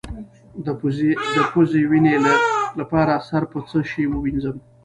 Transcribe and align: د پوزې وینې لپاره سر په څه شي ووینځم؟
د 1.35 1.37
پوزې 1.53 1.83
وینې 1.91 2.15
لپاره 2.79 3.13
سر 3.27 3.43
په 3.51 3.59
څه 3.69 3.79
شي 3.91 4.03
ووینځم؟ 4.09 4.57